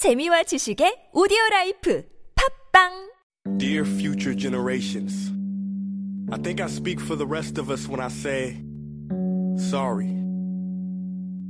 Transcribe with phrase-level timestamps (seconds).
[0.00, 2.03] 재미와 지식의 오디오 라이프
[2.73, 3.11] 팝빵
[3.57, 5.31] Dear future generations,
[6.31, 8.57] I think I speak for the rest of us when I say,
[9.57, 10.09] sorry.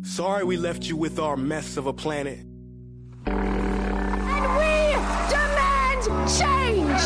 [0.04, 2.40] Sorry we left you with our mess of a planet.
[3.26, 5.00] And we
[5.32, 7.04] demand change!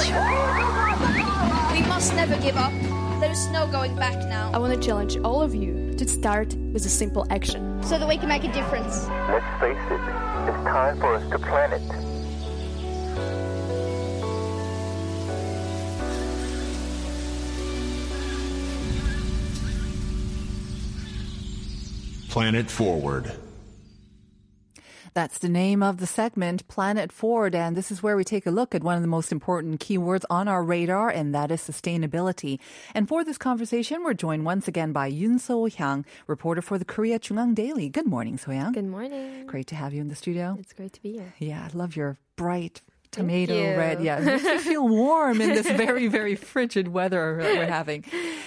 [1.74, 2.74] We must never give up.
[3.20, 4.52] There's no going back now.
[4.54, 7.74] I want to challenge all of you to start with a simple action.
[7.86, 9.08] So that we can make a difference.
[9.30, 10.02] Let's face it,
[10.50, 11.84] it's time for us to plan it.
[22.32, 23.45] Planet Forward.
[25.16, 27.56] That's the name of the segment, Planet Forward.
[27.56, 30.26] and this is where we take a look at one of the most important keywords
[30.30, 32.60] on our radar, and that is sustainability.
[32.94, 36.84] And for this conversation, we're joined once again by Yun So Hyang, reporter for the
[36.84, 37.88] Korea JoongAng Daily.
[37.88, 38.74] Good morning, So Hyang.
[38.74, 39.46] Good morning.
[39.48, 40.58] Great to have you in the studio.
[40.60, 41.34] It's great to be here.
[41.40, 42.82] Yeah, I love your bright
[43.16, 44.02] tomato red.
[44.02, 48.04] Yeah, it makes you feel warm in this very, very frigid weather that we're having.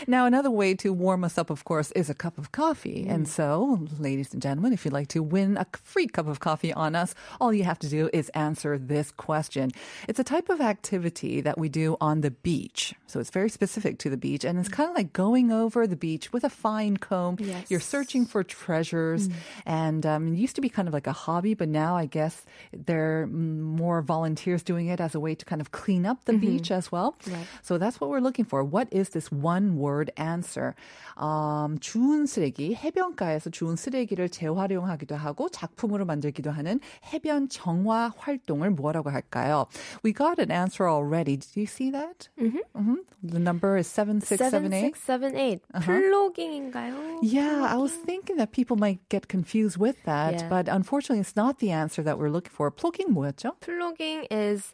[0.07, 3.05] Now, another way to warm us up, of course, is a cup of coffee.
[3.05, 3.15] Mm.
[3.15, 6.73] And so, ladies and gentlemen, if you'd like to win a free cup of coffee
[6.73, 9.71] on us, all you have to do is answer this question.
[10.07, 12.95] It's a type of activity that we do on the beach.
[13.07, 14.45] So it's very specific to the beach.
[14.45, 17.37] And it's kind of like going over the beach with a fine comb.
[17.39, 17.71] Yes.
[17.71, 19.29] You're searching for treasures.
[19.29, 19.35] Mm.
[19.67, 22.45] And um, it used to be kind of like a hobby, but now I guess
[22.73, 26.07] there are mm, more volunteers others doing it as a way to kind of clean
[26.07, 26.59] up the mm-hmm.
[26.59, 27.17] beach as well.
[27.27, 27.47] Right.
[27.63, 28.65] So that's what we're looking for.
[28.65, 30.75] What is this one word answer?
[31.17, 36.81] Um, 주운 쓰레기, 해변가에서 주운 쓰레기를 재활용하기도 하고 작품으로 만들기도 하는
[37.13, 39.67] 해변 정화 활동을 뭐라고 할까요?
[40.03, 41.37] We got an answer already.
[41.37, 42.29] Did you see that?
[42.41, 42.59] Mm-hmm.
[42.77, 42.95] Mm-hmm.
[43.23, 44.95] The number is 7678.
[44.95, 45.61] 7678.
[45.75, 45.91] Uh-huh.
[45.91, 47.19] Plogging인가요?
[47.23, 50.49] Yeah, I was thinking that people might get confused with that, yeah.
[50.49, 52.71] but unfortunately it's not the answer that we're looking for.
[52.71, 53.59] Plogging 뭐였죠?
[53.61, 54.72] Plogging is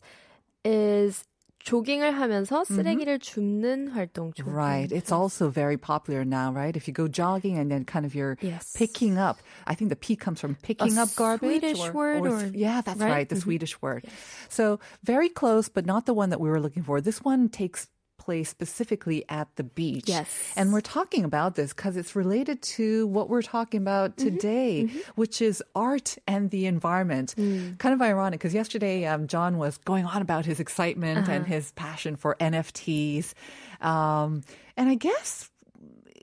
[0.64, 1.24] is
[1.60, 4.32] 조깅을 하면서 쓰레기를 줍는 활동.
[4.34, 4.46] 조깅.
[4.48, 4.56] Mm-hmm.
[4.56, 4.92] Right.
[4.96, 6.76] It's also very popular now, right?
[6.76, 8.72] If you go jogging and then kind of you're Yes.
[8.74, 11.60] picking up, I think the P comes from picking A up garbage.
[11.62, 13.30] Swedish word or- yeah, that's right, right?
[13.30, 13.44] the Mhm.
[13.44, 14.06] Swedish word.
[14.48, 17.02] So very close, but not the one that we were looking for.
[17.02, 20.05] This one takes place specifically at the beach.
[20.07, 20.29] Yes.
[20.57, 24.25] And we're talking about this because it's related to what we're talking about Mm-hmm.
[24.37, 27.35] today, which is art and the environment.
[27.37, 27.79] Mm.
[27.79, 31.53] Kind of ironic because yesterday um, John was going on about his excitement and Uh-huh.
[31.55, 33.35] his passion for NFTs.
[33.81, 34.43] Um,
[34.77, 35.51] and I guess,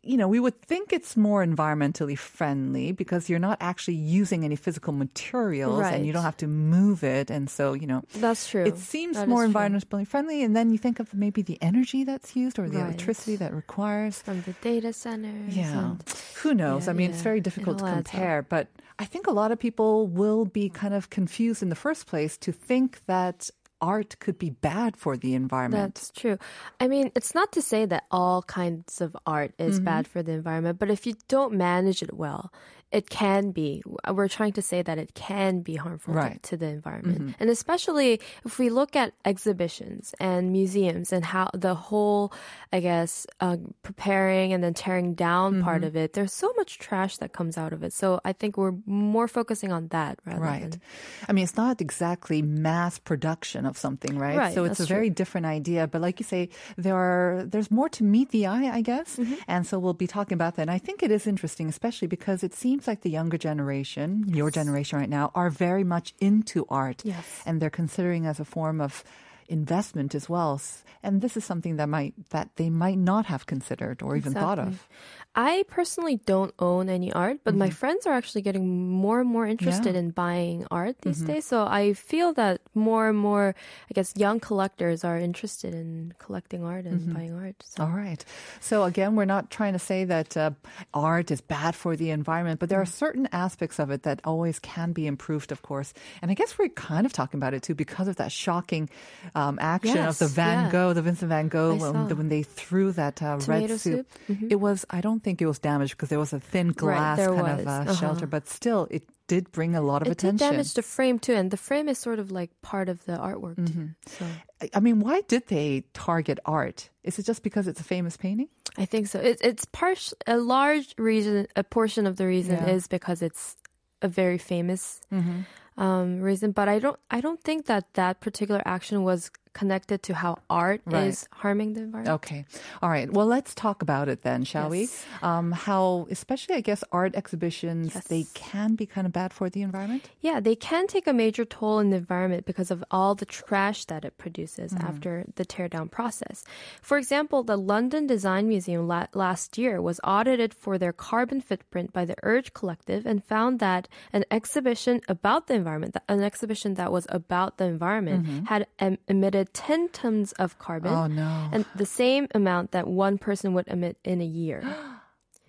[0.03, 4.55] you know, we would think it's more environmentally friendly because you're not actually using any
[4.55, 7.29] physical materials and you don't have to move it.
[7.29, 8.65] And so, you know, That's true.
[8.65, 9.61] it seems That more is true.
[9.61, 10.41] environmentally friendly.
[10.43, 12.85] And then you think of maybe the energy that's used or the Right.
[12.85, 14.21] electricity that requires.
[14.21, 15.55] from the data centers.
[15.55, 15.95] Yeah.
[16.41, 16.87] Who knows?
[16.87, 17.23] I Yeah, mean, it's yeah.
[17.23, 18.11] very It difficult to all adds up.
[18.11, 21.75] compare, but I think a lot of people will be kind of confused in the
[21.75, 23.49] first place to think that
[23.81, 25.95] art could be bad for the environment.
[25.95, 26.37] That's true.
[26.79, 29.85] I mean, it's not to say that all kinds of art is Mm-hmm.
[29.85, 32.51] bad for the environment, but if you don't manage it well,
[32.91, 33.81] it can be.
[34.09, 36.31] We're trying to say that it can be harmful to- Right.
[36.41, 36.55] Mm-hmm.
[36.55, 37.35] to, the environment.
[37.39, 42.31] And especially if we look at exhibitions and museums and how the whole,
[42.71, 45.63] I guess, uh, preparing and then tearing down Mm-hmm.
[45.63, 47.93] part of it, there's so much trash that comes out of it.
[47.93, 50.69] So I think we're more focusing on that rather Right.
[50.71, 50.81] than.
[51.27, 54.37] I mean, it's not exactly mass production of something, right?
[54.37, 55.87] Right, so it's a that's very different idea.
[55.87, 59.17] But like you say, there are there's more to meet the eye, I guess.
[59.17, 59.33] Mm-hmm.
[59.47, 60.63] And so we'll be talking about that.
[60.63, 64.51] And I think it is interesting, especially because it seems like the younger generation, your
[64.51, 67.01] generation right now, are very much into art.
[67.03, 67.25] Yes.
[67.45, 69.03] And they're considering as a form of
[69.47, 70.61] investment as well.
[71.03, 74.59] And this is something that might that they might not have considered or even thought
[74.59, 74.87] of.
[75.33, 79.47] I personally don't own any art, but my friends are actually getting more and more
[79.47, 79.95] interested Mm-hmm.
[79.95, 80.01] Yeah.
[80.01, 80.11] Mm-hmm.
[80.11, 81.45] in buying art these days.
[81.47, 83.55] So I feel that more and more,
[83.89, 87.13] I guess, young collectors are interested in collecting art and Mm-hmm.
[87.15, 87.55] buying art.
[87.63, 87.83] So.
[87.83, 88.19] All right.
[88.59, 90.51] So again, we're not trying to say that uh,
[90.93, 94.59] art is bad for the environment, but there are certain aspects of it that always
[94.59, 95.93] can be improved, of course.
[96.21, 98.89] And I guess we're kind of talking about it too because of that shocking
[99.33, 100.71] um, action of the Van yeah.
[100.71, 103.79] Gogh, the Vincent Van Gogh, when, when they threw that uh, red soup.
[103.79, 104.07] soup?
[104.27, 104.51] Mhm.
[104.51, 104.83] It was.
[104.91, 107.57] I don't think it was damaged because there was a thin glass there kind of
[107.59, 107.67] was.
[107.67, 107.93] uh, Uh-huh.
[107.95, 110.35] shelter, but still, it did bring a lot of attention.
[110.35, 113.03] It did damage the frame too, and the frame is sort of like part of
[113.05, 113.55] the artwork.
[113.55, 113.85] Mm-hmm.
[114.05, 114.11] Too.
[114.19, 114.25] So
[114.61, 116.89] I- I mean, why did they target art?
[117.03, 118.49] Is it just because it's a famous painting?
[118.77, 119.19] I think so.
[119.19, 122.75] It, it's part a large reason, a portion of the reason Yeah.
[122.75, 123.55] is because it's
[124.01, 125.81] a very famous Mm-hmm.
[125.81, 126.51] um, reason.
[126.51, 130.81] But I don't, I don't think that that particular action was connected to how art
[130.85, 131.07] Right.
[131.07, 132.15] is harming the environment.
[132.15, 132.45] Okay.
[132.81, 133.11] All right.
[133.11, 135.05] Well, let's talk about it then, shall Yes.
[135.21, 135.27] we?
[135.27, 138.07] Um, how, especially, I guess, art exhibitions, Yes.
[138.07, 140.09] they can be kind of bad for the environment.
[140.21, 143.85] Yeah, they can take a major toll in the environment because of all the trash
[143.85, 144.87] that it produces Mm-hmm.
[144.87, 146.43] after the teardown process.
[146.81, 151.91] For example, the London Design Museum la- last year was audited for their carbon footprint
[151.93, 156.91] by the Urge Collective and found that an exhibition about the environment, an exhibition that
[156.91, 160.93] was about the environment, had em- emitted 10 tons of carbon.
[160.93, 161.49] Oh, no.
[161.51, 164.63] And the same amount that one person would emit in a year.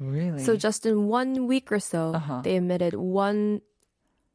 [0.00, 0.42] Really?
[0.42, 2.40] So just in one week or so, Uh-huh.
[2.42, 3.60] they emitted one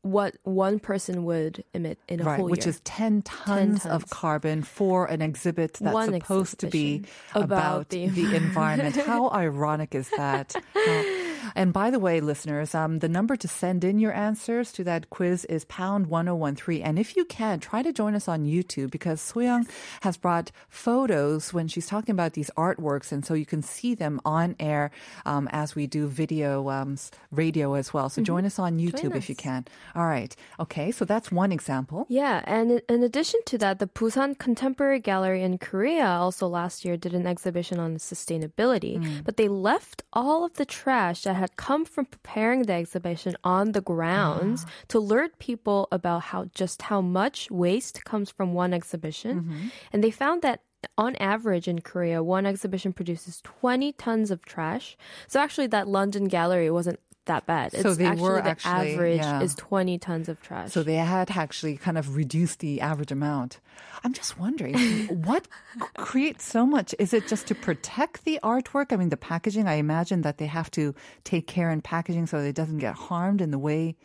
[0.01, 2.51] what one person would emit in a right, whole year.
[2.51, 4.09] which is 10 tons, of tons.
[4.09, 7.03] carbon for an exhibit that's One supposed to be
[7.35, 8.95] about, about the the environment.
[9.11, 10.55] How ironic is that?
[10.73, 11.03] How-
[11.55, 15.09] and by the way, listeners, um, the number to send in your answers to that
[15.09, 16.81] quiz is pound 1013.
[16.83, 19.67] And if you can, try to join us on YouTube because Soyoung
[20.01, 23.11] has brought photos when she's talking about these artworks.
[23.11, 24.91] And so you can see them on air
[25.25, 26.97] um, as we do video, um,
[27.31, 28.09] radio as well.
[28.09, 29.65] So join us on YouTube if you can.
[29.95, 30.35] All right.
[30.59, 30.91] Okay.
[30.91, 32.05] So that's one example.
[32.09, 36.85] Yeah, and in- in addition to that, the Busan Contemporary Gallery in Korea also last
[36.85, 39.23] year did an exhibition on sustainability, Mm.
[39.25, 43.73] but they left all of the trash that had come from preparing the exhibition on
[43.75, 44.69] the grounds Ah.
[44.91, 49.33] to alert people about how just how much waste comes from one exhibition.
[49.41, 49.67] Mm-hmm.
[49.91, 50.59] And they found that
[50.97, 54.95] on average in Korea, one exhibition produces 20 tons of trash.
[55.27, 57.71] So actually that London gallery wasn't that bad.
[57.71, 59.41] So It's they actually were the actually- average yeah.
[59.41, 60.71] is 20 tons of trash.
[60.71, 63.59] So they had actually kind of reduced the average amount.
[64.03, 64.75] I'm just wondering,
[65.23, 65.47] what
[65.95, 66.93] creates so much?
[66.99, 68.91] Is it just to protect the artwork?
[68.91, 70.93] I mean, the packaging, I imagine that they have to
[71.23, 73.95] take care in packaging so that it doesn't get harmed in the way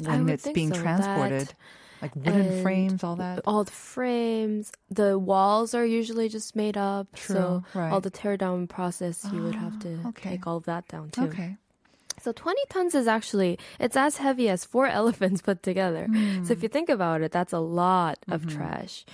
[0.00, 1.54] when it's being so, transported.
[2.00, 3.40] Like wooden frames, all that.
[3.44, 7.08] all the frames, the walls are usually just made up.
[7.16, 7.90] True, so right.
[7.90, 10.30] all the tear down process, you would have ah, to okay.
[10.30, 11.22] take all of that down too.
[11.22, 11.56] Okay.
[12.28, 16.06] So 20 tons is actually it's as heavy as four elephants put together.
[16.44, 16.64] So if hmm.
[16.64, 18.58] you think about it, that's a lot of mm-hmm.
[18.58, 19.06] trash.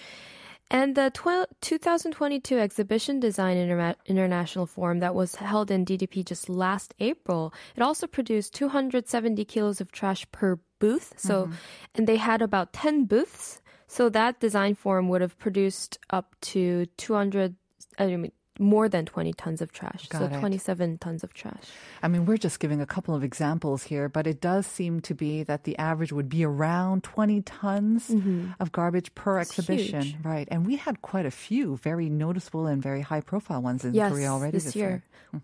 [0.68, 6.48] And the tw- 2022 Exhibition Design Interma- International Forum that was held in DDP just
[6.48, 11.14] last April, it also produced 270 kilos of trash per booth.
[11.16, 11.52] So, mm-hmm.
[11.94, 13.62] and they had about 10 booths.
[13.86, 17.54] So that design forum would have produced up to 200,
[17.96, 20.08] I mean, more than 20 tons of trash.
[20.10, 20.38] so it.
[20.38, 21.64] 27 tons of trash.
[22.02, 25.14] I mean, we're just giving a couple of examples here, but it does seem to
[25.14, 28.50] be that the average would be around 20 tons mm-hmm.
[28.60, 30.02] of garbage per exhibition.
[30.02, 30.16] huge.
[30.22, 30.48] Right.
[30.50, 34.12] And we had quite a few very noticeable and very high profile ones in yes,
[34.12, 35.02] Korea already this, year.
[35.30, 35.38] Hmm.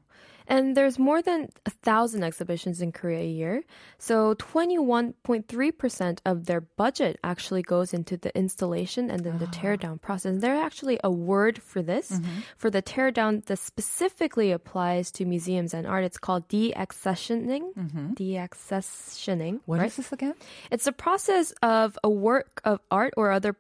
[0.51, 3.63] And there's more than a thousand exhibitions in Korea a year.
[3.99, 9.51] So 21.3% of their budget actually goes into the installation and then the Ah.
[9.61, 10.27] teardown process.
[10.33, 12.41] And there's actually a word for this, Mm-hmm.
[12.57, 16.05] for the teardown that specifically applies to museums and art.
[16.05, 17.65] It's called deaccessioning.
[18.19, 19.55] Deaccessioning.
[19.55, 19.67] Mm-hmm.
[19.71, 19.93] What is right?
[19.97, 20.35] this again?
[20.71, 23.55] It's a process of a work of art or other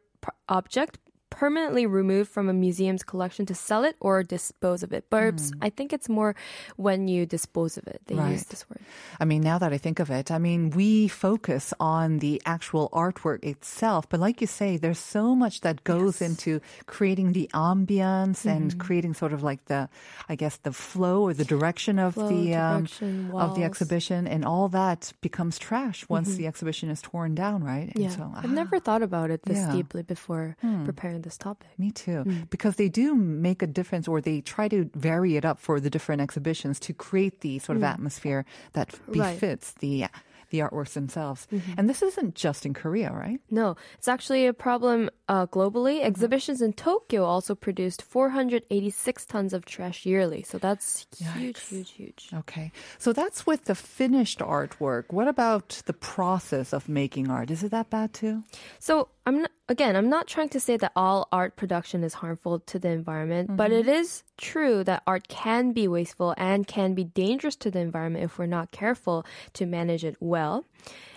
[0.48, 0.98] object
[1.30, 5.04] permanently removed from a museum's collection to sell it or dispose of it.
[5.10, 6.34] But it's- I think it's more
[6.76, 8.02] when you dispose of it.
[8.06, 8.50] They use Hmm.
[8.50, 8.80] This word.
[9.20, 12.88] I mean, now that I think of it, I mean, we focus on the actual
[12.92, 18.44] artwork itself, but like you say, there's so much that goes into creating the ambience
[18.44, 18.78] and Mm-hmm.
[18.80, 19.88] creating sort of like the,
[20.28, 22.88] I guess, the flow or the direction of Flow, the um,
[23.34, 27.88] of the exhibition, and all that becomes trash once the exhibition is torn down, right?
[27.94, 28.10] And Yeah.
[28.10, 29.72] so, I've ah, never thought about it this Yeah.
[29.72, 31.68] Deeply before preparing this topic.
[31.78, 32.24] Me too.
[32.26, 32.50] Mm.
[32.50, 35.90] Because they do make a difference or they try to vary it up for the
[35.90, 39.20] different exhibitions to create the sort of atmosphere that Mm.
[39.20, 39.34] Right.
[39.34, 40.06] befits the
[40.50, 41.46] the artworks themselves.
[41.52, 41.74] Mm-hmm.
[41.78, 43.38] And this isn't just in Korea, right?
[43.52, 45.96] No, it's actually a problem uh, globally.
[45.98, 46.10] Mm-hmm.
[46.10, 50.42] Exhibitions in Tokyo also produced 486 tons of trash yearly.
[50.42, 51.06] So that's
[51.36, 52.22] huge, huge, huge.
[52.34, 52.72] Okay.
[52.98, 55.04] So that's with the finished artwork.
[55.18, 57.50] What about the process of making art?
[57.50, 58.42] Is it that bad too?
[58.80, 62.58] So I'm not, again, I'm not trying to say that all art production is harmful
[62.70, 63.88] to the environment, but Mm-hmm.
[63.88, 68.24] it is true that art can be wasteful and can be dangerous to the environment
[68.24, 70.64] if we're not careful to manage it well.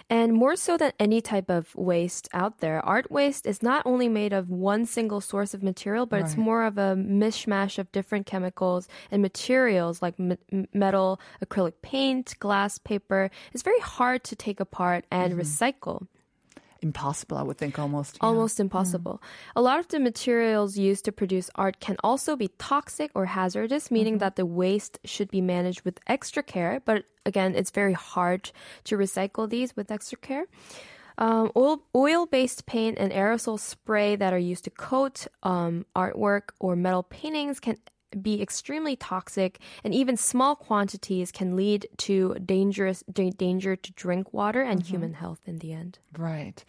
[0.09, 4.09] And more so than any type of waste out there, art waste is not only
[4.09, 8.25] made of one single source of material, but it's more of a mishmash of different
[8.25, 13.31] chemicals and materials like m- metal, acrylic paint, glass, paper.
[13.53, 15.41] It's very hard to take apart and mm-hmm.
[15.41, 16.07] recycle
[16.83, 18.17] Impossible, I would think almost.
[18.17, 18.27] yeah.
[18.27, 19.21] almost impossible.
[19.55, 23.89] A lot of the materials used to produce art can also be toxic or hazardous,
[23.89, 26.81] meaning that the waste should be managed with extra care.
[26.83, 28.51] But again, it's very hard
[28.83, 30.45] to recycle these with extra care.
[31.17, 36.75] Um, oil oil-based paint and aerosol spray that are used to coat um, artwork or
[36.75, 37.77] metal paintings can
[38.21, 44.33] be extremely toxic, and even small quantities can lead to dangerous da- danger to drink
[44.33, 45.99] water and human health in the end.
[46.17, 46.63] Right.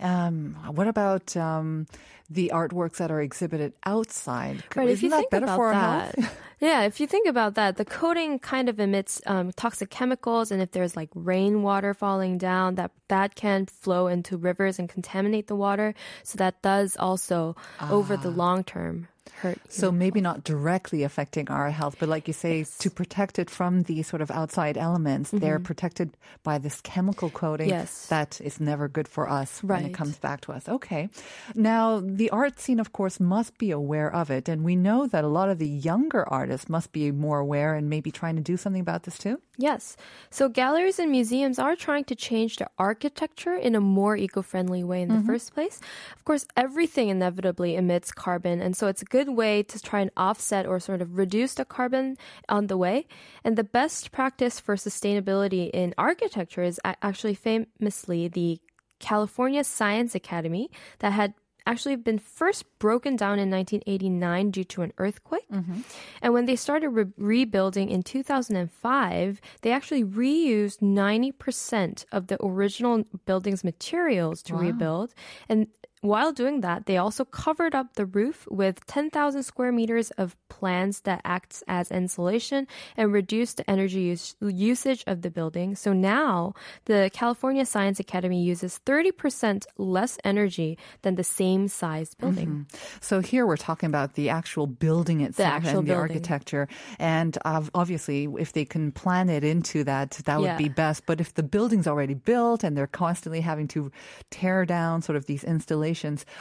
[0.00, 1.86] Um, what about um,
[2.28, 4.62] the artworks that are exhibited outside?
[4.74, 6.38] Right, if Isn't you that think better about for that, health?
[6.60, 10.60] yeah, if you think about that, the coating kind of emits um, toxic chemicals, and
[10.60, 15.56] if there's like rainwater falling down, that that can flow into rivers and contaminate the
[15.56, 15.94] water.
[16.22, 19.58] So that does also, over the long term, hurt.
[19.68, 23.82] So maybe not directly affecting our health, but like you say, to protect it from
[23.84, 27.70] the sort of outside elements, they're protected by this chemical coating Mm-hmm.
[27.80, 28.06] Yes.
[28.08, 30.68] that is never good for us when it comes back to us.
[30.68, 31.08] Okay.
[31.54, 34.48] Now, the art scene, of course, must be aware of it.
[34.48, 37.88] And we know that a lot of the younger artists must be more aware and
[37.88, 39.40] maybe trying to do something about this too.
[39.56, 39.96] Yes.
[40.30, 45.02] So galleries and museums are trying to change their architecture in a more eco-friendly way
[45.02, 45.26] in the mm-hmm.
[45.26, 45.80] first place.
[46.16, 50.10] Of course, everything inevitably emits carbon, and so it's a good way to try and
[50.16, 52.18] offset or sort of reduce the carbon
[52.48, 53.06] on the way.
[53.44, 58.60] And the best practice for sustainability in architecture is actually famously the
[58.98, 61.34] California Science Academy that had
[61.66, 65.48] actually been first broken down in 1989 due to an earthquake.
[65.50, 65.80] Mm-hmm.
[66.22, 73.04] And when they started re- rebuilding in 2005, they actually reused 90% of the original
[73.24, 75.14] building's materials to rebuild.
[75.48, 75.68] And
[76.04, 81.00] while doing that, they also covered up the roof with 10,000 square meters of plants
[81.00, 85.74] that acts as insulation and reduced the energy use- usage of the building.
[85.74, 86.52] So now
[86.84, 92.66] the California Science Academy uses 30% less energy than the same size building.
[93.00, 96.68] So here we're talking about the actual building itself actual and the architecture.
[96.98, 100.58] And uh, obviously, if they can plan it into that, that would Yeah.
[100.58, 101.06] be best.
[101.06, 103.90] But if the building's already built and they're constantly having to
[104.30, 105.93] tear down sort of these installations,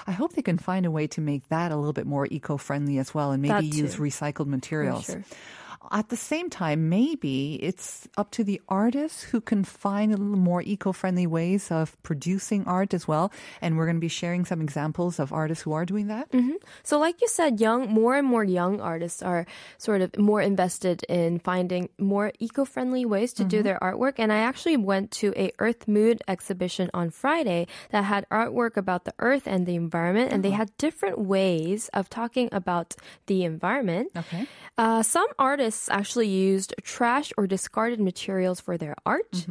[0.08, 2.98] I hope they can find a way to make that a little bit more eco-friendly
[2.98, 5.06] as well and maybe use recycled materials.
[5.06, 5.24] sure.
[5.92, 10.38] At the same time, maybe it's up to the artists who can find a little
[10.38, 13.32] more eco-friendly ways of producing art as well.
[13.62, 16.32] And we're going to be sharing some examples of artists who are doing that.
[16.32, 16.58] Mm-hmm.
[16.84, 19.46] So, like you said, young, more and more young artists are
[19.78, 23.64] sort of more invested in finding more eco-friendly ways to do mm-hmm.
[23.64, 24.16] their artwork.
[24.18, 29.06] And I actually went to a Earth Mood exhibition on Friday that had artwork about
[29.06, 30.58] the Earth and the environment, and they uh-huh.
[30.58, 34.12] had different ways of talking about the environment.
[34.16, 34.48] Okay.
[34.78, 39.46] Uh, some artists actually used trash or discarded materials for their art.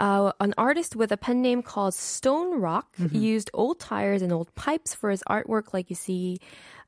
[0.00, 4.54] Uh, an artist with a pen name called Stone Rock used old tires and old
[4.54, 6.38] pipes for his artwork, like you see.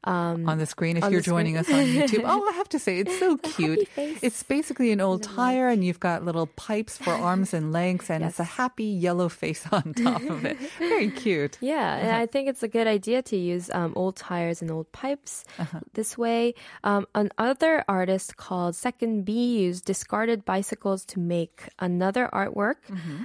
[0.04, 2.22] Um, on the screen if you're joining us on YouTube.
[2.30, 3.86] Oh, I have to say, it's so cute.
[3.96, 8.24] It's basically an old tire, and you've got little pipes for arms and legs, and
[8.24, 10.56] it's a happy yellow face on top of it.
[10.78, 11.58] Very cute.
[11.60, 14.90] Yeah, and I think it's a good idea to use um, old tires and old
[14.92, 15.44] pipes
[15.92, 16.54] this way.
[16.82, 22.76] Um, another artist called Second B used discarded bicycles to make another artwork.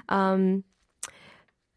[0.09, 0.63] Um,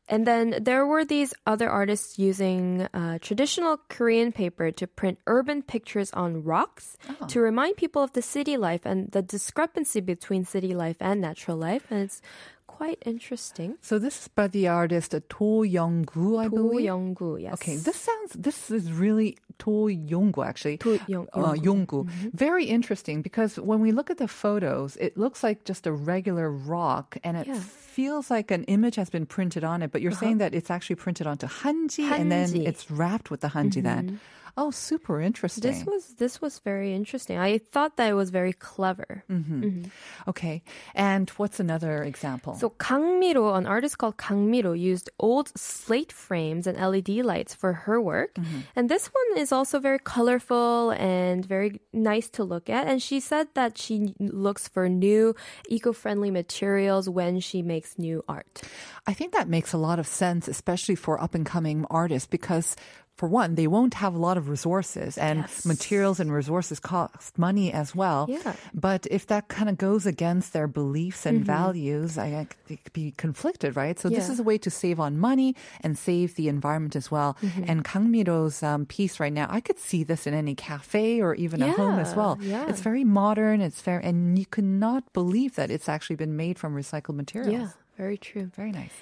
[0.09, 5.63] and then there were these other artists using uh, traditional Korean paper to print urban
[5.63, 6.97] pictures on rocks
[7.29, 11.57] to remind people of the city life and the discrepancy between city life and natural
[11.57, 11.85] life.
[11.91, 12.23] And it's
[12.67, 13.77] quite interesting.
[13.83, 16.85] So this is by the artist uh, To Young-gu, I believe.
[16.87, 17.55] young gu yes.
[17.55, 18.33] Okay, this sounds.
[18.39, 19.37] This is really
[19.67, 20.79] To Young-gu actually.
[20.79, 22.05] To Young- Uh, Young-gu.
[22.05, 22.29] Mm-hmm.
[22.33, 26.49] Very interesting because when we look at the photos, it looks like just a regular
[26.51, 27.61] rock, and it's Yeah.
[27.99, 28.05] Uh-huh.
[28.05, 29.91] feels like an image has been printed on it.
[29.91, 33.49] But you're saying that it's actually printed onto hanji, and then it's wrapped with the
[33.49, 33.83] hanji.
[33.83, 34.21] Then,
[34.59, 35.63] oh, super interesting.
[35.63, 37.39] This was this was very interesting.
[37.39, 39.23] I thought that it was very clever.
[39.31, 39.63] Mm-hmm.
[39.63, 40.31] Mm-hmm.
[40.31, 40.63] okay,
[40.95, 42.59] and what's another example?
[42.59, 48.03] So Kangmiro, an artist called Kangmiro, used old slate frames and LED lights for her
[48.03, 48.35] work.
[48.35, 48.75] Mm-hmm.
[48.75, 52.87] And this one is also very colorful and very nice to look at.
[52.91, 55.39] And she said that she looks for new
[55.71, 58.61] eco-friendly materials when she makes new art.
[59.07, 62.75] I think that makes a lot of sense, especially for up and coming artists, because
[63.19, 65.67] for one, they won't have a lot of resources and Yes.
[65.67, 68.27] materials and resources cost money as well.
[68.31, 68.55] Yeah.
[68.73, 71.47] But if that kind of goes against their beliefs and Mm-hmm.
[71.59, 73.99] values, I, I could be conflicted, right?
[73.99, 75.51] So this is a way to save on money
[75.85, 77.37] and save the environment as well.
[77.43, 77.65] Mm-hmm.
[77.71, 81.35] And Kang Miro's um, piece right now, I could see this in any cafe or
[81.35, 82.39] even a home as well.
[82.41, 82.69] yeah.
[82.71, 83.61] It's very modern.
[83.61, 87.53] It's very, and you cannot believe that it's actually been made from recycled materials.
[87.53, 88.47] Yeah, very true.
[88.55, 88.95] Very nice.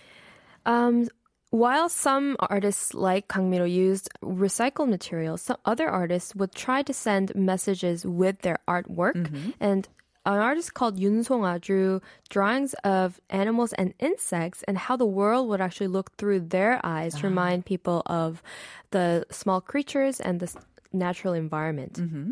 [0.64, 1.08] Um,
[1.50, 6.92] while some artists like Kang Miro used recycled materials, some other artists would try to
[6.92, 9.14] send messages with their artwork.
[9.14, 9.50] Mm-hmm.
[9.60, 9.88] And
[10.26, 15.48] an artist called Yun Song-ah drew drawings of animals and insects and how the world
[15.48, 17.28] would actually look through their eyes to ah.
[17.28, 18.42] remind people of
[18.90, 20.52] the small creatures and the
[20.92, 21.94] natural environment.
[21.94, 22.30] Mm-hmm.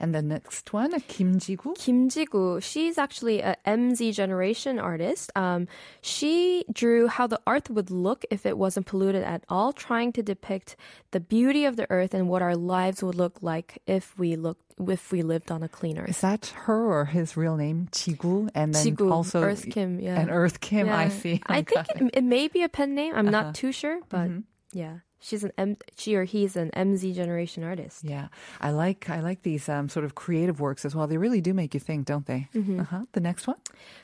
[0.00, 1.74] And the next one, Kim Ji-gu.
[1.78, 5.30] Kim Ji-gu, she's actually a MZ generation artist.
[5.36, 5.68] Um,
[6.00, 10.22] she drew how the earth would look if it wasn't polluted at all, trying to
[10.22, 10.74] depict
[11.10, 14.62] the beauty of the earth and what our lives would look like if we looked
[14.88, 16.08] if we lived on a clean earth.
[16.08, 18.48] Is that her or his real name, Ji-gu?
[18.54, 20.18] And then Ji-gu, also Earth Kim, yeah.
[20.18, 21.42] And Earth Kim, I see.
[21.46, 23.12] I think it, it may be a pen name.
[23.14, 23.42] I'm Uh-huh.
[23.42, 24.40] not too sure, but Mm-hmm.
[24.72, 25.76] yeah, she's an M.
[25.96, 28.02] She or he's an MZ generation artist.
[28.04, 28.28] Yeah,
[28.60, 31.06] I like I like these um, sort of creative works as well.
[31.06, 32.48] They really do make you think, don't they?
[32.54, 32.80] Mm-hmm.
[32.80, 33.04] Uh-huh.
[33.12, 33.56] The next one.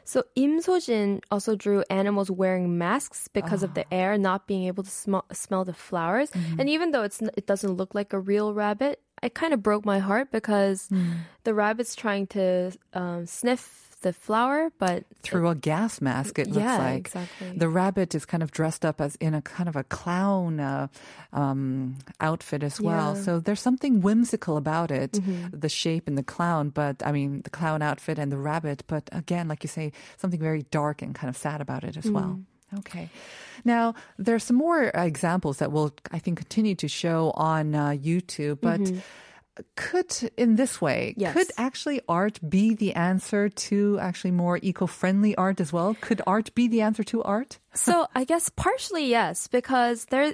[0.04, 3.74] So Im Sojin also drew animals wearing masks because of Ah.
[3.74, 6.30] the air not being able to sm- smell the flowers.
[6.30, 6.60] Mm-hmm.
[6.60, 9.62] And even though it's n- it doesn't look like a real rabbit, it kind of
[9.62, 11.24] broke my heart because Hmm.
[11.44, 16.64] the rabbit's trying to um, sniff the flower, but Through a gas mask, it looks
[16.78, 16.98] like.
[16.98, 17.56] exactly.
[17.56, 20.88] The rabbit is kind of dressed up as in a kind of a clown uh,
[21.32, 23.14] um, outfit as well.
[23.16, 23.22] Yeah.
[23.22, 25.58] So there's something whimsical about it, Mm-hmm.
[25.58, 28.84] the shape and the clown, but I mean, the clown outfit and the rabbit.
[28.86, 32.10] But again, like you say, something very dark and kind of sad about it as
[32.10, 32.38] well.
[32.74, 32.78] Mm.
[32.80, 33.08] Okay.
[33.64, 37.90] Now, there's some more uh, examples that we'll, I think, continue to show on uh,
[37.90, 38.80] YouTube, but
[39.76, 41.14] could, in this way.
[41.16, 41.32] Yes.
[41.32, 45.96] could actually art be the answer to actually more eco-friendly art as well?
[46.00, 47.58] Could art be the answer to art?
[47.74, 50.32] so I guess partially yes, because there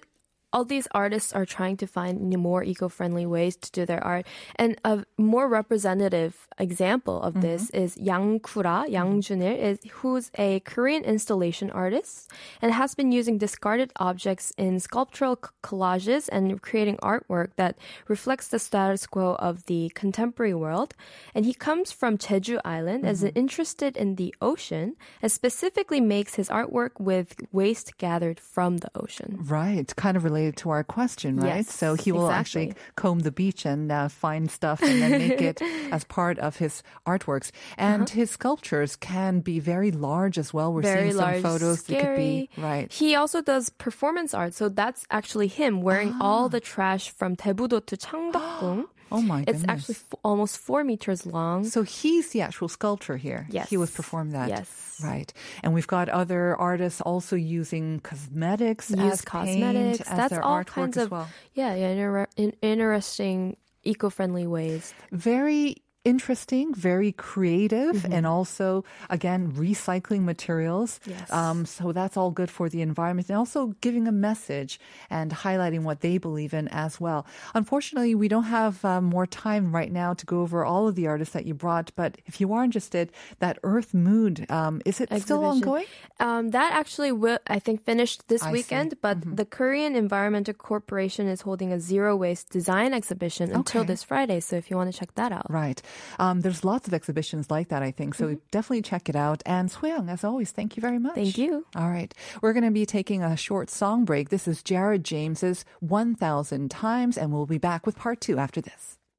[0.53, 4.27] all these artists are trying to find more eco-friendly ways to do their art.
[4.57, 7.43] And a more representative example of mm-hmm.
[7.43, 8.93] this is Yang Kura, mm-hmm.
[8.93, 12.31] Yang Junil, is who's a Korean installation artist
[12.61, 17.77] and has been using discarded objects in sculptural collages and creating artwork that
[18.09, 20.95] reflects the status quo of the contemporary world.
[21.35, 23.39] And he comes from Jeju Island as mm-hmm.
[23.39, 29.39] interested in the ocean and specifically makes his artwork with waste gathered from the ocean.
[29.41, 31.63] Right, kind of related to our question, right?
[31.63, 35.41] Yes, so he will actually comb the beach and uh, find stuff and then make
[35.41, 37.53] it as part of his artworks.
[37.79, 40.73] And his sculptures can be very large as well.
[40.73, 40.93] We're Uh-huh.
[40.95, 41.81] very seeing some large, photos.
[41.81, 42.17] Scary.
[42.17, 42.91] be right.
[42.93, 47.85] He also does performance art, so that's actually him wearing all the trash from Daebudo
[47.87, 48.87] to Changdeokgung.
[49.13, 49.63] Oh my Goodness.
[49.63, 51.65] It's actually f- almost four meters long.
[51.67, 53.47] So he's the actual sculptor here.
[53.51, 53.69] Yes.
[53.71, 54.49] He was performed that.
[54.49, 55.01] Yes.
[55.05, 55.33] Right.
[55.63, 59.99] And we've got other artists also using cosmetics Use as cosmetics.
[59.99, 61.29] paint, as That's their all artwork kinds as of well.
[61.55, 64.95] yeah, yeah, inter- in- interesting eco-friendly ways.
[65.11, 68.13] Very interesting, very creative, Mm-hmm.
[68.13, 70.99] and also, again, recycling materials.
[71.07, 71.31] Yes.
[71.31, 75.83] Um, so that's all good for the environment and also giving a message and highlighting
[75.83, 77.27] what they believe in as well.
[77.55, 81.07] Unfortunately, we don't have uh, more time right now to go over all of the
[81.07, 85.09] artists that you brought, but if you are interested, that Earth Mood, um, is it
[85.21, 85.85] still ongoing?
[86.19, 88.53] Um, that actually will, I think, finished this I see.
[88.53, 88.95] weekend.
[89.01, 94.41] But the Korean Environmental Corporation is holding a zero waste design exhibition until this Friday.
[94.41, 95.81] So if you want to check that out, Right.
[96.19, 98.15] Um, there's lots of exhibitions like that, I think.
[98.15, 99.43] So definitely check it out.
[99.47, 101.15] And Suyang, as always, thank you very much.
[101.15, 101.67] Thank you.
[101.75, 102.13] All right.
[102.41, 104.29] We're going to be taking a short song break.
[104.29, 108.99] This is Jared James's 1000 Times, and we'll be back with part two after this.